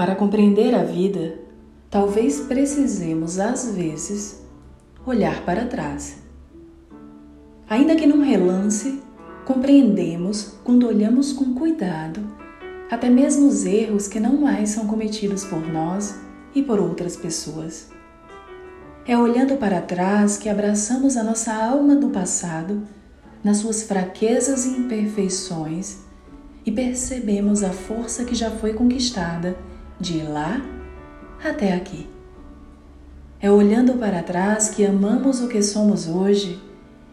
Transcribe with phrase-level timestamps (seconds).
[0.00, 1.34] Para compreender a vida,
[1.90, 4.40] talvez precisemos, às vezes,
[5.04, 6.16] olhar para trás.
[7.68, 8.98] Ainda que num relance,
[9.44, 12.18] compreendemos quando olhamos com cuidado
[12.90, 16.18] até mesmo os erros que não mais são cometidos por nós
[16.54, 17.90] e por outras pessoas.
[19.06, 22.84] É olhando para trás que abraçamos a nossa alma do passado,
[23.44, 25.98] nas suas fraquezas e imperfeições,
[26.64, 29.68] e percebemos a força que já foi conquistada
[30.00, 30.60] de lá
[31.44, 32.08] até aqui.
[33.38, 36.60] É olhando para trás que amamos o que somos hoje,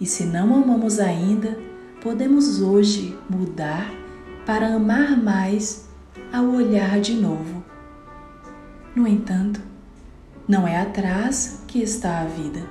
[0.00, 1.58] e se não amamos ainda,
[2.02, 3.90] podemos hoje mudar
[4.46, 5.88] para amar mais
[6.32, 7.62] ao olhar de novo.
[8.94, 9.60] No entanto,
[10.48, 12.62] não é atrás que está a vida,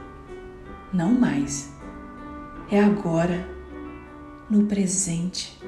[0.92, 1.72] não mais.
[2.72, 3.48] É agora,
[4.50, 5.60] no presente.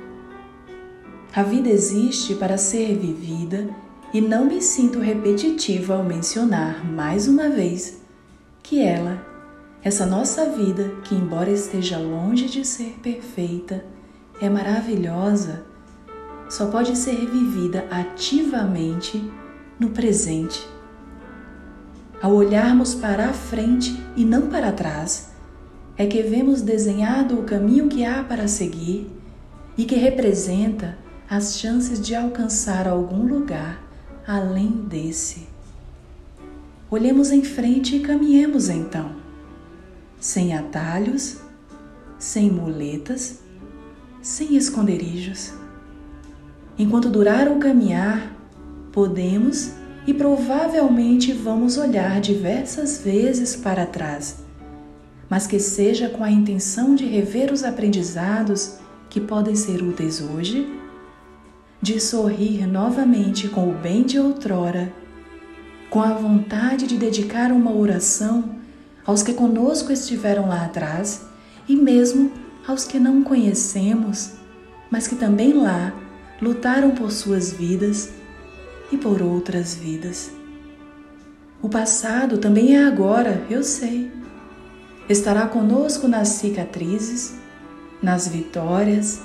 [1.33, 3.69] A vida existe para ser vivida
[4.13, 8.01] e não me sinto repetitiva ao mencionar mais uma vez
[8.61, 9.25] que ela,
[9.81, 13.85] essa nossa vida, que embora esteja longe de ser perfeita,
[14.41, 15.63] é maravilhosa,
[16.49, 19.31] só pode ser vivida ativamente
[19.79, 20.67] no presente.
[22.21, 25.31] Ao olharmos para a frente e não para trás,
[25.97, 29.09] é que vemos desenhado o caminho que há para seguir
[29.77, 30.97] e que representa
[31.29, 33.80] as chances de alcançar algum lugar
[34.27, 35.47] além desse.
[36.89, 39.11] Olhemos em frente e caminhemos então,
[40.19, 41.38] sem atalhos,
[42.19, 43.39] sem muletas,
[44.22, 45.53] sem esconderijos.
[46.78, 48.36] Enquanto durar o caminhar,
[48.91, 49.72] podemos
[50.05, 54.44] e provavelmente vamos olhar diversas vezes para trás,
[55.30, 58.78] mas que seja com a intenção de rever os aprendizados
[59.09, 60.81] que podem ser úteis hoje
[61.81, 64.94] de sorrir novamente com o bem de outrora,
[65.90, 68.56] com a vontade de dedicar uma oração
[69.03, 71.25] aos que conosco estiveram lá atrás
[71.68, 72.31] e mesmo
[72.68, 74.34] aos que não conhecemos,
[74.92, 75.92] mas que também lá
[76.40, 78.12] lutaram por suas vidas
[78.92, 80.31] e por outras vidas.
[81.63, 84.12] O passado também é agora, eu sei.
[85.09, 87.36] Estará conosco nas cicatrizes,
[88.02, 89.22] nas vitórias,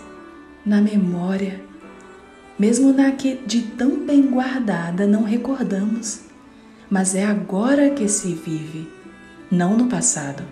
[0.64, 1.66] na memória
[2.58, 6.20] mesmo na que de tão bem guardada não recordamos,
[6.88, 8.88] mas é agora que se vive,
[9.50, 10.42] não no passado.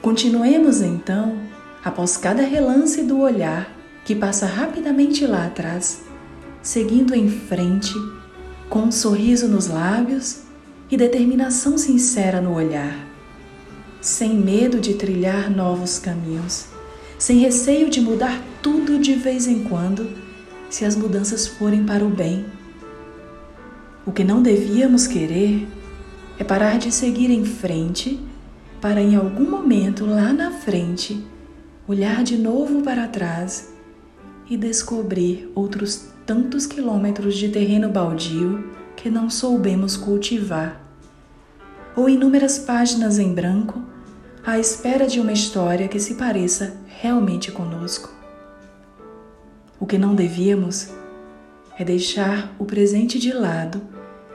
[0.00, 1.36] Continuemos então,
[1.84, 3.70] após cada relance do olhar
[4.04, 6.02] que passa rapidamente lá atrás,
[6.62, 7.92] seguindo em frente,
[8.70, 10.42] com um sorriso nos lábios
[10.90, 12.96] e determinação sincera no olhar,
[14.00, 16.66] sem medo de trilhar novos caminhos,
[17.18, 20.27] sem receio de mudar tudo de vez em quando
[20.70, 22.44] se as mudanças forem para o bem.
[24.06, 25.66] O que não devíamos querer
[26.38, 28.20] é parar de seguir em frente
[28.80, 31.26] para em algum momento lá na frente
[31.86, 33.72] olhar de novo para trás
[34.48, 38.64] e descobrir outros tantos quilômetros de terreno baldio
[38.96, 40.82] que não soubemos cultivar,
[41.96, 43.82] ou inúmeras páginas em branco
[44.44, 48.17] à espera de uma história que se pareça realmente conosco.
[49.80, 50.88] O que não devíamos
[51.78, 53.80] é deixar o presente de lado,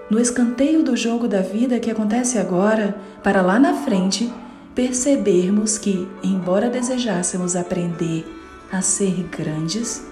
[0.09, 4.31] no escanteio do jogo da vida que acontece agora, para lá na frente
[4.73, 8.25] percebermos que, embora desejássemos aprender
[8.71, 10.05] a ser grandes,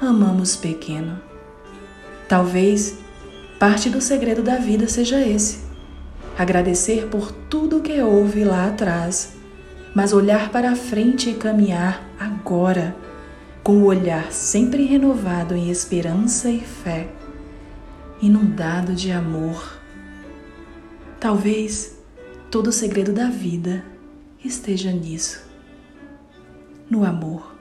[0.00, 1.18] amamos pequeno.
[2.28, 2.98] Talvez
[3.58, 5.60] parte do segredo da vida seja esse:
[6.38, 9.32] agradecer por tudo que houve lá atrás,
[9.94, 12.94] mas olhar para a frente e caminhar agora
[13.62, 17.08] com o olhar sempre renovado em esperança e fé,
[18.20, 19.78] inundado de amor.
[21.18, 21.98] Talvez
[22.50, 23.84] todo o segredo da vida
[24.44, 25.42] esteja nisso,
[26.88, 27.59] no amor.